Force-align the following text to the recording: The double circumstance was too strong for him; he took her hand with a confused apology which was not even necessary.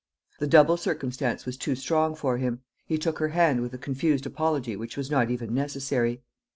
The 0.39 0.47
double 0.47 0.77
circumstance 0.77 1.45
was 1.45 1.57
too 1.57 1.75
strong 1.75 2.15
for 2.15 2.37
him; 2.37 2.61
he 2.87 2.97
took 2.97 3.19
her 3.19 3.27
hand 3.27 3.61
with 3.61 3.75
a 3.75 3.77
confused 3.77 4.25
apology 4.25 4.75
which 4.75 4.97
was 4.97 5.11
not 5.11 5.29
even 5.29 5.53
necessary. 5.53 6.23